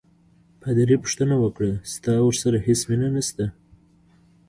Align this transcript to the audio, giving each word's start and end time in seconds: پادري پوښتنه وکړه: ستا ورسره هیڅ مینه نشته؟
پادري 0.61 0.95
پوښتنه 1.03 1.35
وکړه: 1.43 1.71
ستا 1.93 2.13
ورسره 2.27 2.57
هیڅ 2.67 2.79
مینه 2.89 3.09
نشته؟ 3.15 3.45